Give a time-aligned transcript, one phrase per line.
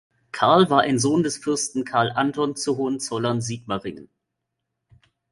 [0.31, 4.09] Karl war ein Sohn des Fürsten Karl Anton zu Hohenzollern-Sigmaringen.